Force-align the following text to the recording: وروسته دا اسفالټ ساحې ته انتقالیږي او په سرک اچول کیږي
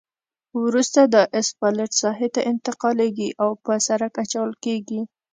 وروسته 0.63 1.01
دا 1.15 1.23
اسفالټ 1.39 1.91
ساحې 2.01 2.29
ته 2.35 2.41
انتقالیږي 2.51 3.29
او 3.41 3.49
په 3.63 3.73
سرک 3.87 4.13
اچول 4.23 4.51
کیږي 4.63 5.01